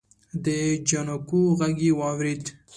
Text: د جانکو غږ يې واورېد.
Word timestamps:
د 0.43 0.45
جانکو 0.87 1.41
غږ 1.59 1.75
يې 1.85 1.91
واورېد. 1.99 2.43